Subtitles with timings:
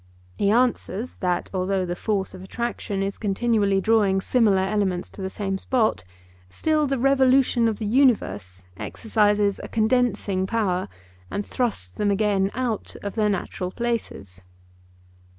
[0.35, 5.29] He answers that although the force of attraction is continually drawing similar elements to the
[5.29, 6.03] same spot,
[6.49, 10.87] still the revolution of the universe exercises a condensing power,
[11.29, 14.41] and thrusts them again out of their natural places.